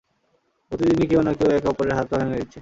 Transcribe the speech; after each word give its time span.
প্রতিদিনই 0.71 1.07
কেউ 1.11 1.21
না 1.23 1.31
কেউ 1.37 1.49
একে-অপরের 1.51 1.95
হাত-পা 1.97 2.15
ভেঙে 2.19 2.39
দিচ্ছে। 2.41 2.59